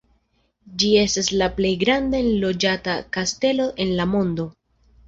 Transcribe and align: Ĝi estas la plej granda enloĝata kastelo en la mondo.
Ĝi 0.83 0.89
estas 1.01 1.29
la 1.41 1.49
plej 1.59 1.75
granda 1.85 2.23
enloĝata 2.25 2.99
kastelo 3.19 3.71
en 3.87 3.97
la 4.03 4.15
mondo. 4.17 4.53